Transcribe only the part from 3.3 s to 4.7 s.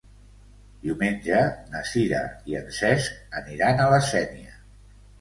aniran a la Sénia.